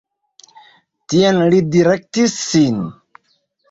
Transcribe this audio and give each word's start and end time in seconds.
Tien 1.15 1.39
li 1.53 1.63
direktis 1.79 2.43
sin. 2.51 2.85